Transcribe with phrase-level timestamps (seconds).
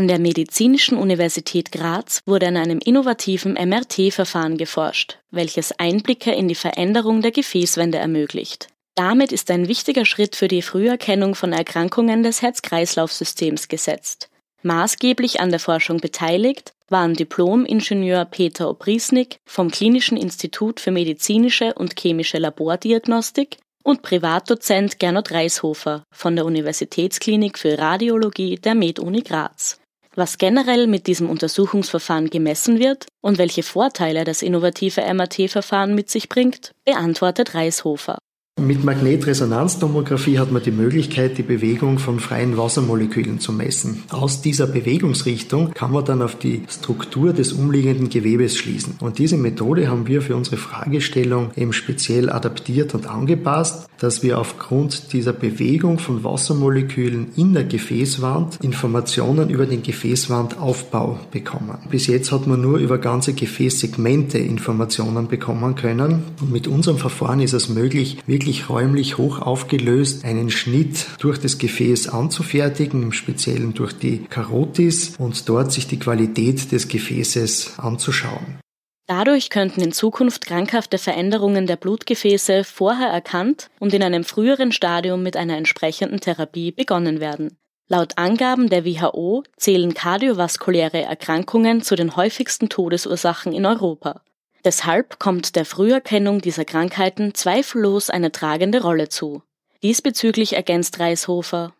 [0.00, 6.54] An der Medizinischen Universität Graz wurde an einem innovativen MRT-Verfahren geforscht, welches Einblicke in die
[6.54, 8.68] Veränderung der Gefäßwände ermöglicht.
[8.94, 14.30] Damit ist ein wichtiger Schritt für die Früherkennung von Erkrankungen des Herz-Kreislauf-Systems gesetzt.
[14.62, 22.00] Maßgeblich an der Forschung beteiligt waren Diplom-Ingenieur Peter Opriesnik vom Klinischen Institut für medizinische und
[22.00, 29.79] chemische Labordiagnostik und Privatdozent Gernot Reishofer von der Universitätsklinik für Radiologie der MedUni Graz.
[30.14, 36.28] Was generell mit diesem Untersuchungsverfahren gemessen wird und welche Vorteile das innovative MRT-Verfahren mit sich
[36.28, 38.18] bringt, beantwortet Reishofer.
[38.60, 44.02] Mit Magnetresonanztomographie hat man die Möglichkeit, die Bewegung von freien Wassermolekülen zu messen.
[44.10, 48.96] Aus dieser Bewegungsrichtung kann man dann auf die Struktur des umliegenden Gewebes schließen.
[49.00, 54.38] Und diese Methode haben wir für unsere Fragestellung eben speziell adaptiert und angepasst, dass wir
[54.38, 61.78] aufgrund dieser Bewegung von Wassermolekülen in der Gefäßwand Informationen über den Gefäßwandaufbau bekommen.
[61.90, 66.24] Bis jetzt hat man nur über ganze Gefäßsegmente Informationen bekommen können.
[66.40, 71.38] Und mit unserem Verfahren ist es möglich, wirklich wirklich räumlich hoch aufgelöst einen Schnitt durch
[71.38, 77.78] das Gefäß anzufertigen, im Speziellen durch die Karotis und dort sich die Qualität des Gefäßes
[77.78, 78.58] anzuschauen.
[79.06, 85.22] Dadurch könnten in Zukunft krankhafte Veränderungen der Blutgefäße vorher erkannt und in einem früheren Stadium
[85.22, 87.56] mit einer entsprechenden Therapie begonnen werden.
[87.86, 94.22] Laut Angaben der WHO zählen kardiovaskuläre Erkrankungen zu den häufigsten Todesursachen in Europa.
[94.64, 99.42] Deshalb kommt der Früherkennung dieser Krankheiten zweifellos eine tragende Rolle zu.
[99.82, 101.72] Diesbezüglich ergänzt Reishofer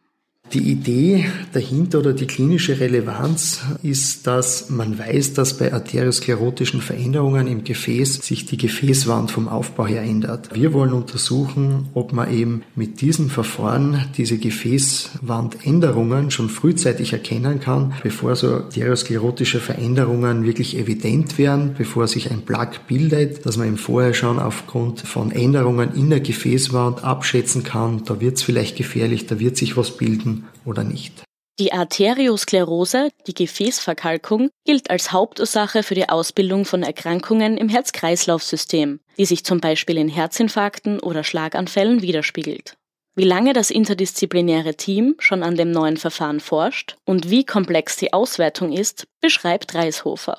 [0.53, 7.47] die Idee dahinter oder die klinische Relevanz ist, dass man weiß, dass bei arteriosklerotischen Veränderungen
[7.47, 10.51] im Gefäß sich die Gefäßwand vom Aufbau her ändert.
[10.55, 17.93] Wir wollen untersuchen, ob man eben mit diesem Verfahren diese Gefäßwandänderungen schon frühzeitig erkennen kann,
[18.03, 23.77] bevor so arteriosklerotische Veränderungen wirklich evident werden, bevor sich ein Plaque bildet, dass man eben
[23.77, 29.27] vorher schon aufgrund von Änderungen in der Gefäßwand abschätzen kann, da wird es vielleicht gefährlich,
[29.27, 31.25] da wird sich was bilden oder nicht.
[31.61, 39.27] Die Arteriosklerose, die Gefäßverkalkung, gilt als Hauptursache für die Ausbildung von Erkrankungen im Herz-Kreislauf-System, die
[39.27, 42.79] sich zum Beispiel in Herzinfarkten oder Schlaganfällen widerspiegelt.
[43.15, 48.15] Wie lange das interdisziplinäre Team schon an dem neuen Verfahren forscht und wie komplex die
[48.15, 50.39] Auswertung ist, beschreibt Reishofer.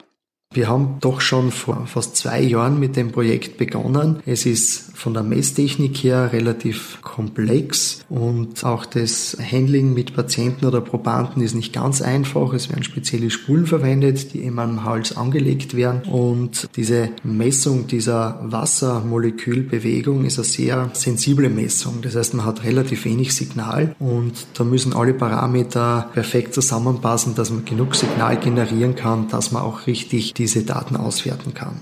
[0.53, 4.19] Wir haben doch schon vor fast zwei Jahren mit dem Projekt begonnen.
[4.25, 10.81] Es ist von der Messtechnik her relativ komplex und auch das Handling mit Patienten oder
[10.81, 12.51] Probanden ist nicht ganz einfach.
[12.53, 18.41] Es werden spezielle Spulen verwendet, die eben am Hals angelegt werden und diese Messung dieser
[18.43, 21.99] Wassermolekülbewegung ist eine sehr sensible Messung.
[22.01, 27.49] Das heißt, man hat relativ wenig Signal und da müssen alle Parameter perfekt zusammenpassen, dass
[27.51, 31.79] man genug Signal generieren kann, dass man auch richtig diese Daten auswerten kann.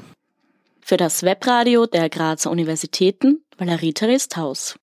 [0.82, 4.76] Für das Webradio der Grazer Universitäten Valerie Therese Taus.